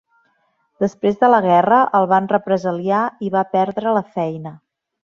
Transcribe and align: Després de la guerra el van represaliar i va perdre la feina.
Després 0.83 1.19
de 1.19 1.29
la 1.33 1.41
guerra 1.47 1.83
el 2.01 2.09
van 2.15 2.31
represaliar 2.33 3.05
i 3.29 3.33
va 3.39 3.47
perdre 3.57 3.99
la 4.01 4.07
feina. 4.19 4.61